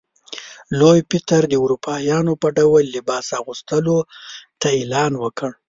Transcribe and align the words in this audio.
لوی 0.79 0.99
پطر 1.11 1.41
د 1.47 1.53
اروپایانو 1.63 2.33
په 2.41 2.47
ډول 2.57 2.83
لباس 2.95 3.27
اغوستلو 3.41 3.97
ته 4.61 4.67
اعلان 4.79 5.11
وکړ. 5.23 5.51